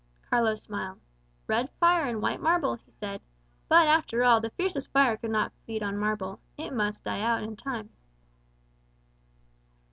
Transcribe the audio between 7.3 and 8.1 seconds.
in time."